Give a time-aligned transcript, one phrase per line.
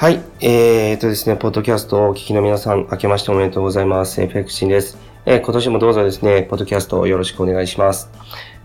[0.00, 0.22] はい。
[0.40, 4.22] えー、とですね、ポッドキャストをお聞きの皆さん、明けましておめでとうございます。
[4.22, 4.96] エフェクシンです。
[5.26, 8.10] えー、今年もどうぞですね、ポッドキャストをよろしくお願いします。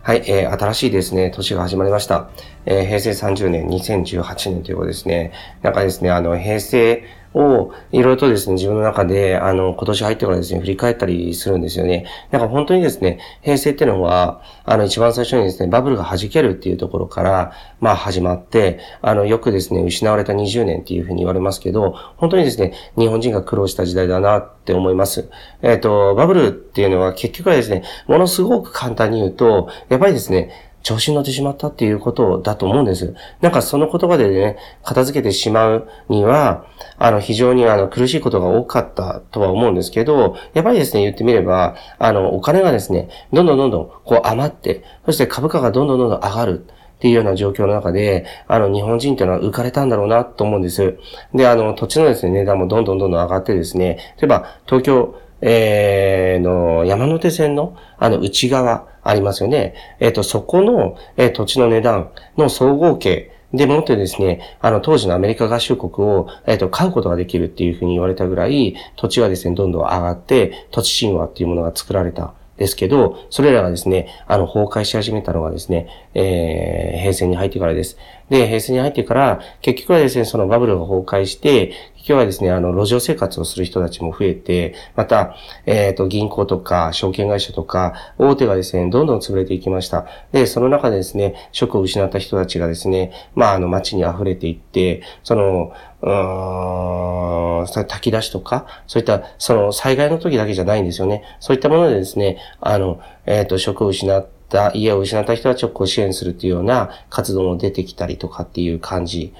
[0.01, 2.29] はい、えー、新しいですね、年が始まりました。
[2.65, 5.33] えー、平成30年、2018年ということですね。
[5.61, 7.03] なんかですね、あの、平成
[7.35, 12.05] をいろいろとですね、自分の中で、あの、今年入ってからですね、振り返ったりするんですよね。
[12.31, 25.29] なんか本当にですね、平成っていうのは、あの、一番最初にですね、バブルが弾けるっていうところから、まあ始まって、あの、よくですね、失われた20年っていうふうに言われますけど、本当にですね、日本人が苦労した時代だなって思います。
[25.61, 30.51] えっ、ー、と、バブルっていうのは結局はですね、ものすごく簡単に言うと、やっぱりですね、
[30.85, 33.15] 調子に乗ってしまったっていうことだと思うんです。
[33.41, 36.67] なんかその言葉でね、片付けてしまうには、
[36.99, 46.65] あの、非常にあの、苦しいことが多かったとは思うんですけど、やっぱりですね、言ってみれば、あの、お金がですね、どんどんどんどんこう余って、そして株価がどんどんどんどん上がる。
[46.95, 50.97] っていうような状況の中で、あの、日本人っていうのは浮かれたんだろうなと思うんです。
[51.33, 55.15] で、あの、土地のですね、値段もどんどんどんどん上がってですね、例えば、東京、
[55.47, 59.75] えー、の、山手線の、あの、内側ありますよね。
[59.99, 72.33] えっ、ー、と、そこの、えー、土地の値段の総合計でもってですね、あの、当時のアメリカ合衆国を、えっ、ー、と、買うことができるっていうふうに言われたぐらい、土地はですね、どんどん上がって、土地神話っていうものが作られた。
[72.57, 77.97] ですけど、それらがですね、あの、崩壊し始めたのがですね、えー、平成に入ってからです。
[78.29, 81.71] で、平成に入ってから、結局はですね、そのバブルが崩壊して、
[82.07, 90.05] 今日はですね、あの、路上生活をする人たちも増えて、また、えっ、ー、と、銀行とか、証券会社とか、大手がですね、どんどん潰れていきました。
[90.31, 95.71] で、その中でですね、職を失った人たちがですね、まあ、あの、街に溢れていって、その、
[96.03, 101.23] うーん、炊き出しとか、そういった、その、災害の時だけじゃないんですよね。
[101.39, 109.33] そういったものでですね、あの、えっ、ー、と、職を失った、家を失った人たちをこう支援するっていうような活動も出てきたりとかっていう感じ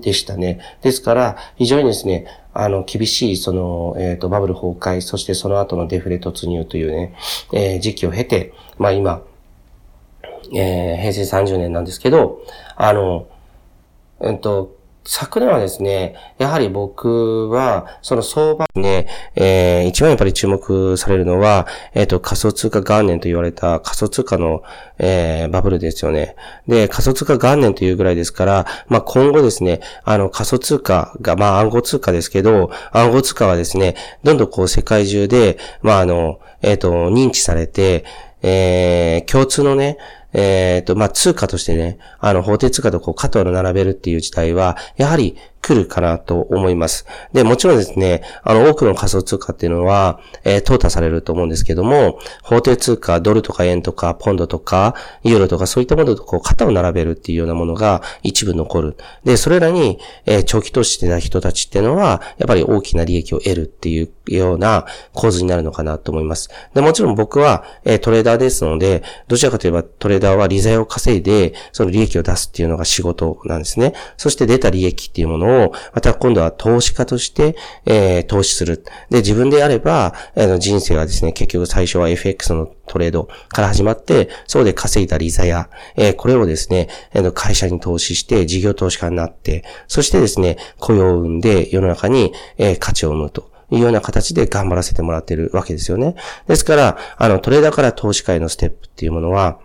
[0.00, 0.60] でしたね。
[0.82, 7.14] ですから、非常にですね、あの、厳しい、その、えっ、ー、と、バブル崩壊、そしてその後のデフレ突入というね、
[7.52, 9.22] えー、時期を経て、まあ今、
[10.54, 12.42] えー、平成30年なんですけど、
[12.76, 13.26] あの、
[14.20, 24.62] えっ、と、昨年はですね、やはり僕は、その相場ね、えー、一番やっぱり注目されるのは、えっ、ー、と、仮想通貨元年と言われた仮想通貨の、
[24.98, 26.36] えー、バブルですよね。
[26.68, 38.04] で、仮想通貨元年というぐらいですから、まあ、今後ですね、あの、仮想通貨が、まあ、暗号通貨ですけど、暗号通貨はですね、どんどんこう世界中で、まあ、あの、えっ、ー、と、認知されて、
[38.42, 39.98] えー、共通のね、
[40.32, 47.06] えっ、ー、と、まあ、通貨としてね、あの、法定通貨とこう、加藤の並べるっていう事態は、やはり、来るかなと思います。
[47.32, 58.96] で、もちろんですね、あの、多くの仮想通貨っていうのは、えー、淘汰されると思うんですけども、法定通貨、ドルとか円とか、ポンドとか、ユーロとか、そういったものとこう、肩を並べるっていうようなものが一部残る。
[59.22, 66.50] で、それらに、えー、長期投資してた人たちっていうのは、やっぱり大きな利益を得るっていうような構図になるのかなと思います。
[66.74, 73.94] で、もちろん僕は、えー、トレーダーですので、どちらかといえばトレーダーは利材を稼いで、その利益を出すっていうのが仕事なんですね。
[74.16, 78.84] そして出た利益っていうものをを、また今度は投資家として、えー、投資する。
[79.10, 93.52] で、自分であれば、あの人生はですね、結局最初は FX のトレードから始まって、そうで稼いだ利ザや、えー、これをですね、あの会社に投資して、事業投資家になって、そしてですね、雇用を生んで世の中に、えー、価値を生むと。
[93.72, 96.14] いうような形で頑張らせてもらってるわけですよね。
[96.46, 99.60] ですから、あの、トレーダーから投資家へのステップっていうものは、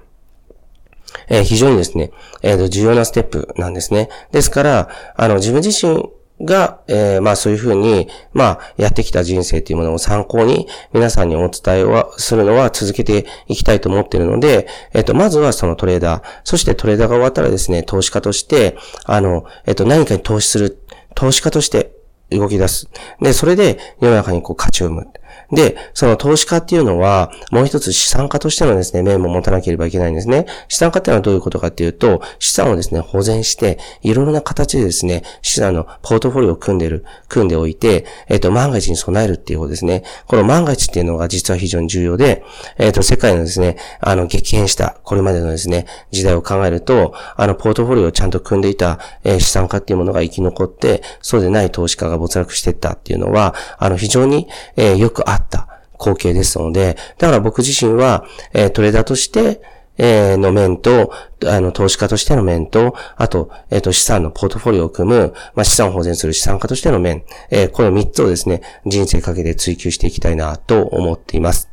[1.28, 2.12] えー、非常にですね、
[2.42, 4.10] えー、重要なステップなんですね。
[4.32, 6.10] ですから、あの、自分自身
[6.42, 20.80] が、えー、まあそういうふうに、まあやってきた人生というものを参考に皆さんにお伝えはするのは続けていきたいと思っているので、えっ、と、まずはそのトレーダー、そしてトレーダーが終わったらですね、投資家として、あの、えっ、と、何かに投資する、
[21.16, 21.92] 投資家として
[22.30, 22.90] 動き出す。
[23.22, 25.08] で、それで世の中にこう価値を生む。
[25.52, 30.46] で、その投資家っていうのは、もう一つ資産家としてのですね、面も持たなければいけないんですね。
[30.68, 40.04] 資産家っていうのはどういうことかっていうと、資産をですね、保全して、いろいろな形でですね、資産のポートフォリオを組んでる、組んでおいて、えっ、と、万が一に備えるっていうことですね。
[40.28, 42.44] この万が一っていうのが実は非常に重要で、
[42.78, 55.68] えっ、と、世界のですね、あの、激変した、これまでのですね、時代を考えると、あの、ポートフォリオをちゃんと組んでいた、え、資産家っていうものが生き残って、そうでない投資家が没落していったっていうのは、あの、非常に、え、よくあった。
[56.00, 59.62] 光景ですので、だから僕自身は、えー、トレーダーとして、
[59.98, 61.12] えー、の面と、
[61.46, 71.70] あの、投資家としての面と、あと、えっ、ー、と、資産のポートフォリオを組む、まあ、資産を保全する資産家としての面、えー、この3つをですね、人生かけて追求していきたいなと思っています。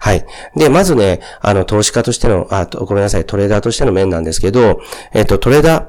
[0.00, 0.26] はい。
[0.56, 4.80] で、まずね、あの、投資家としての、あ、ごめんなさい、トレーダーとしての面なんですけど、
[5.12, 5.86] えっ、ー、と、トレーダー、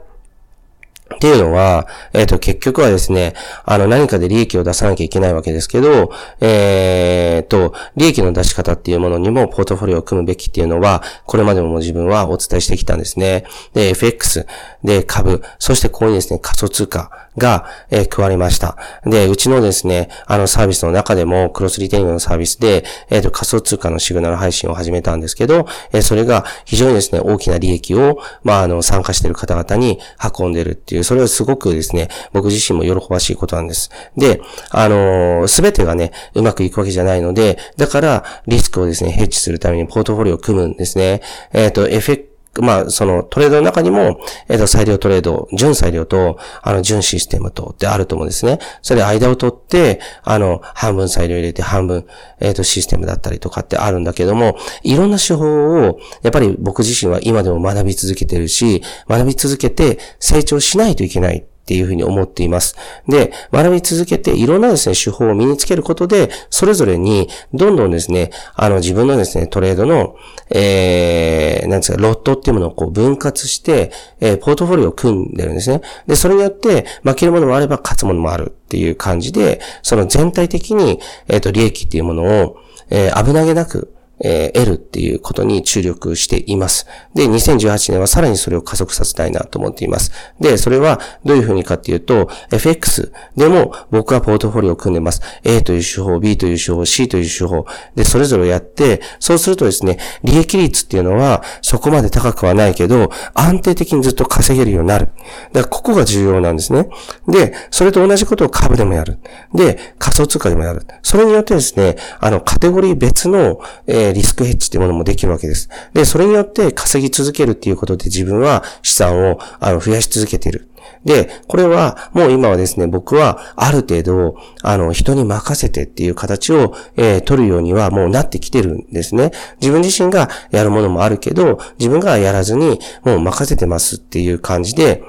[1.15, 3.33] っていうのは、えっ、ー、と、結局はですね、
[3.65, 13.44] あの、何かで利益を出さなきゃいけないわけですけど、えっ、ー、と、利益の出し方っていうものにもポートフォリオを組むべきっていうのは、これまでも自分はお伝えしてきたんですね。
[13.73, 14.45] で、FX、
[14.83, 18.77] で、株、そしてここにですね、仮想通貨が、えー、加わりました。
[19.06, 30.00] で、うちのですね、あのサービスの中でも、クロスリテイリングのサービスで、えっ、ー、と、仮想通貨のシグナル配信を始めたんですけど、えー、それが非常にですね、大きな利益を、まあ、あの、参加している方々に
[30.38, 33.89] 運んでるっていう、それはすごくですね、僕自身も喜ばしいことなんです。
[34.18, 41.21] で、あのすべてがね、うまくいくわけじゃないので、だから、リスクをですね、ヘッジするためにポートフォリオを組むんですね。
[41.53, 42.29] えっ、ー、と、FX
[42.62, 48.60] まあ、そのトレードの中にも、えっ、と、裁量トレード、純裁量と、あの、純システムとってあると思うんですね。
[48.81, 52.06] それで間を取って、あの、半分裁量入れて、半分、
[52.40, 61.45] えっ、と、システムだったりとかってあるんだけども、いろんな手法を、やっぱり僕自身は今でも学び続けてるし、学び続けて成長しないといけない。
[61.61, 62.75] っていうふうに思っています。
[63.07, 70.15] で、学び続けていろんなですね、手法を身につけることで、それぞれにどんどんですね、あの自分のですね、トレードの、
[70.50, 75.81] えー、なんですか、ロットっていうものをこう分割して、えー、ポートフォリオを組んでるんですね。
[76.07, 82.57] で、それによって負けるものもあれば勝つものもあるっていう感じで、その全体的に、えっ、ー、と、利益っていうものを、
[82.89, 86.88] えー、危なげなく、えー、得るっていうことに注力しています。
[87.13, 90.12] で、2018年はさらにそれを加速させたいなと思っています。
[90.39, 95.21] で、それはどういうふうにかっていうと、FX でも僕はポートフォリオを組んでます。
[95.44, 97.66] A という手法、B という手法、C という手法。
[97.95, 105.10] で、それぞれやって、そうするとですね、利益率っていうのはそこまで高くはないけど、安定的にずっと稼げるようになる。
[105.54, 106.89] だからここが重要なんですね。
[107.27, 109.19] で、それと同じことを株でもやる。
[109.54, 110.86] で、仮想通貨でもやる。
[111.04, 115.69] それによってですね、あの、カテゴリー別の、えーリスクヘッジっていうものもできるわけです。
[115.94, 120.69] で、それによって稼ぎ続けるっていうことで自分は資産をあの増やし続けている。
[121.06, 129.31] で、これはもう今はですね、僕はある程度、あの、人に任せてっていう形を、えー、取るようにはもうなってきてるんですね。
[129.61, 135.03] 自分自身がやるものもあるけど、自分がやらずにもう任せてますっていう感じで、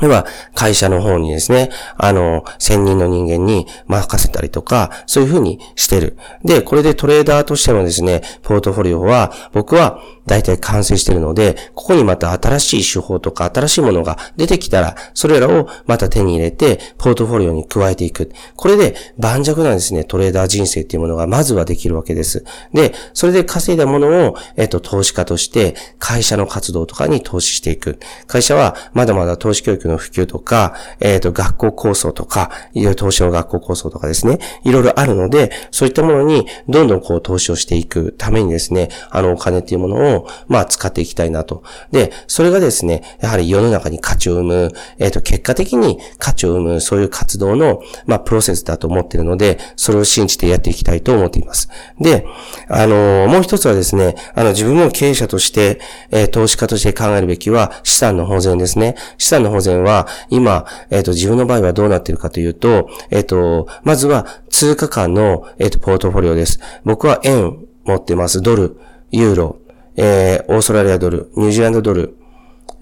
[0.00, 6.16] では、会社の方にですね、あの、専任の人間に任せたりとか、そういうふうにしてる。
[6.44, 10.00] で、これでトレーダーとしてのですね、ポートフォリオは、僕は
[10.30, 18.30] 大体完成しているので、ここにまた新しい手法とか新しいものが出てきたら、それらをまた手に入れて、ポートフォリオに加えていく。
[18.54, 22.44] これで盤石なですね、トレーダー人生っていうものがまずはできるわけです。
[22.72, 27.98] で、それで稼いだものを、えっと、投資家として、会社の活動とかに投資していく。
[28.28, 41.62] 会社は、まだまだ投資教育の普及とか、えっと、学校構想とか、いろいろ投資の学校構想とかですね、いろいろあるので、そういったものにどんどんこう投資をしていくためにですね、あのお金っていうものを、まあ使っていきたいなと。
[41.90, 51.68] で、それがですね、やはり世の中に価値を生む、えっと、結果的に価値を生む、そういう活動の、まあプロセスだと思っているので、それを信じてやっていきたいと思っています。
[52.00, 52.26] で、
[52.68, 55.80] あの、もう一つはですね、あの、自分も経営者として、
[56.10, 58.94] えー、投資家として考えるべきは、資産の保全ですね。
[59.18, 66.60] 資産の保全は、今、えっ、ー、と、自分の場合はどうなっているかというと、えっ、ー、と、まずは通貨間の、えっ、と、ポートフォリオです。
[66.84, 68.42] 僕は円持ってます。
[68.42, 68.78] ドル、
[69.10, 69.59] ユーロ、
[69.96, 72.16] えー、オーストラリアドル、ニュージーランドドル、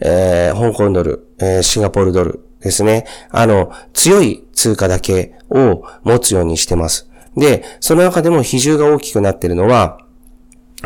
[0.00, 3.06] えー、香港ドル、えー、シンガポールドルですね。
[3.30, 7.11] あの、強い通貨だけを持つようにしてます。
[7.37, 9.99] で、その中でも比重が大きくなっているのは、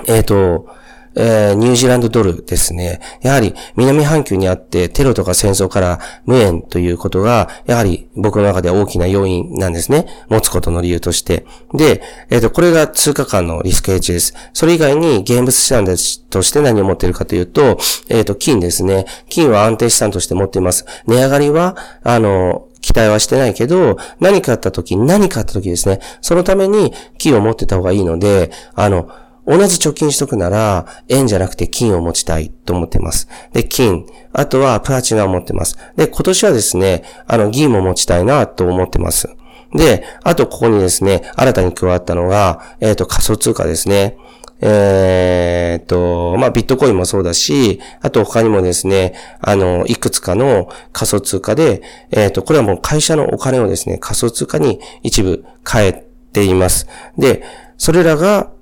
[0.06, 0.68] えっ、ー、と、
[1.14, 3.00] えー、ニュージーランドドルですね。
[3.22, 10.06] やはり南半球にあってテロとか戦争から無縁ということが、やはり僕の中では大きな要因なんですね。
[10.28, 11.46] 持つことの理由として。
[11.74, 14.34] で、えっ、ー、と、これが通貨間のリスクヘッジです。
[14.52, 15.96] それ以外に現物資産と
[16.42, 17.78] して何を持っているかというと、
[18.08, 19.06] えっ、ー、と、金ですね。
[19.28, 20.86] 金は安定資産として持っています。
[21.06, 26.00] 値上がりは、あの、期待はしてないけど、何かあった時、何かあった時ですね。
[26.20, 29.08] そのために金を持ってた方がいいので、あの、
[29.46, 33.28] 同じ貯金しとくなら、円じゃなくて金を持ちたいと思ってます。
[33.52, 34.06] で、金。
[34.32, 35.76] あとはプラチナを持ってます。
[35.96, 39.28] で、今年はですね、あの、銀も持ちたいなと思ってます。
[39.74, 44.16] で、あとここにですね、新たに加わったのが、えっ、ー、と、仮想通貨ですね。
[44.60, 51.82] えっ、と、まあ、ビットコインもそうだし、あと他にもですね、あの、いくつかの仮想通貨で、
[52.12, 56.86] えっ、と、これはもう会社のお金をですね、仮想通貨に一部変えています。
[57.18, 57.42] で、
[57.76, 58.52] それらが、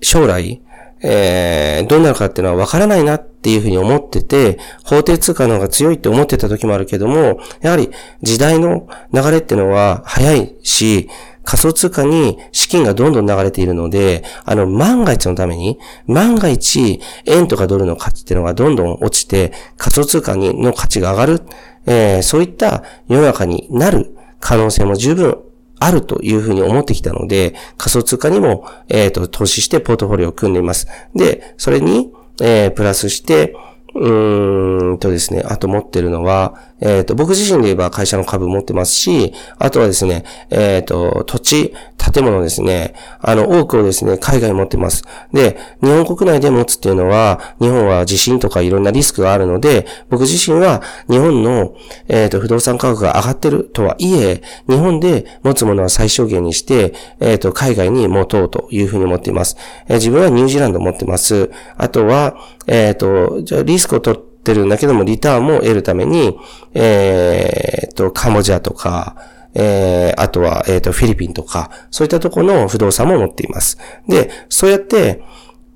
[0.00, 0.62] 将来、
[1.02, 7.90] えー、どうなるかっていうのは分からないなっていうふうに思ってて、法定通貨の方が強いって思ってた時もあるけども、やはり
[8.22, 11.08] 時代の流れっていうのは早いし、
[11.42, 21.42] 仮想通貨に資金がどんどん流れているので、あの、万が一のために、万が一、円とかドルの価値っていうのがどんどん落ちて、仮想通貨にの価値が上がる、
[21.86, 25.38] えー、そういった世の中になる可能性も十分
[25.80, 30.86] あるというふうに思ってきたので、仮想通貨にも、えっ、ー、と、投資してポートフォリオを組んでいます。
[31.14, 33.56] で、それに、えー、プラスして、
[33.94, 41.74] うーんとですね、あと持ってるのは、えっ、ー、と、僕自身で言えば会社の株持ってますし、あとはですね、えっ、ー、と、土地、
[42.12, 45.04] 建物ですね、あの、多くをですね、海外持ってます。
[45.32, 51.74] で、日本国内で持つっていうのは、日本は地震とかいろんなリスクがあるので、僕自身は日本の、
[52.08, 59.56] えっ、ー、と、不動産価格が上がってるとはいえ、日本で持つものは最小限にして、えっ、と、海外に持とうというふうに思っています。
[59.88, 61.50] え自分はニュージーランド持ってます。
[61.76, 66.38] あとは、えっ、と、じゃリスクを取って、ってるんだけども、リターンも得るために、
[66.74, 69.16] えー、っと、カンボジアとか、
[69.54, 73.78] えー、あとは、えっ、と、フィリピンとか、そういったところの不動産も持っています。
[74.08, 75.22] で、そうやって、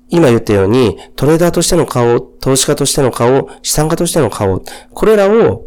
[0.09, 5.65] 今言ったように、トレーダーとしての顔、投資家としての顔、資産家としての顔、これらを、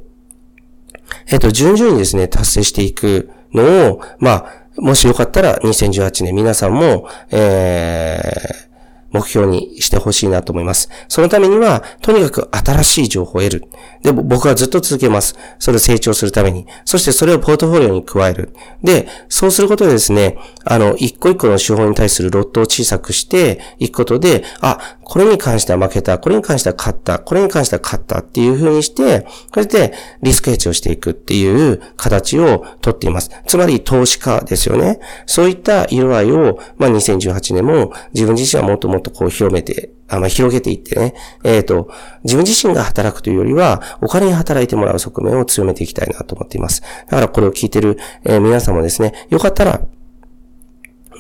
[1.29, 8.68] えっ、と、順々にですね、達成していくのを、まあ、もしよかったら2018年皆さんも、えー、
[9.11, 10.91] 目標にしてほしいなと思います。
[11.09, 13.65] そのためには、とにかく新しい情報を得る。
[14.03, 15.37] で、僕はずっと続けます。
[15.59, 16.67] それを成長するために。
[16.85, 18.55] そしてそれをポートフォリオに加える。
[18.83, 33.31] で、そうすることでですね、あの、一個一個の手法に対するロットを小さくしていくことで、あ、これに関しては負けた、これに関しては勝った、これに関しては勝ったっていう風にして、これでリスクヘッジをしていくっていう形をとっています。
[33.47, 35.01] つまり投資家ですよね。
[35.25, 41.15] そういった色合いを、まあ、2018年も自分自身はもっともっとこう広めてあまあ、広げていってね、
[41.45, 41.91] えっ、ー、と、
[42.25, 46.81] 自分自身が働くというよりは、お金に働いてもらう側面を強めていきたいなと思っています。
[46.81, 49.83] だからこれを聞いてる、えー、皆さんもですね、よかったら、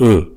[0.00, 0.32] うん、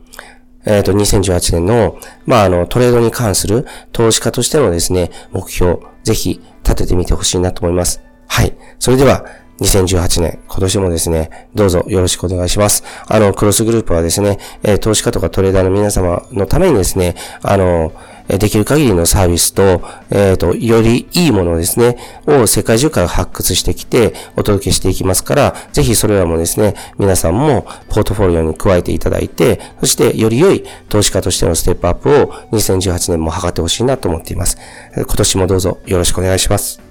[0.66, 8.02] えっ、ー、と、2018年の、まあ、あの、トレードに関する投資家としてのですね、目標、ぜひ立ててみてほしいなと思います。
[8.28, 8.54] はい。
[8.80, 9.26] それでは、
[9.62, 12.84] 2018年、今年もですね、どうぞよろしくお願いします。
[13.08, 17.94] あの、クロスグループはですね、え、投資家とかトレーダーの皆様のためにですね、あの、
[18.28, 34.58] できる限りのサービスと、えっ、ー、と、よりいいものですね、を世界中から発掘してきて、お届けしていきますから、ぜひそれらもですね、皆さんもポートフォリオに加えていただいて、そしてより良い投資家としてのステップアップを2018年も図ってほしいなと思っています。
[34.96, 36.91] 今年もどうぞよろしくお願いします。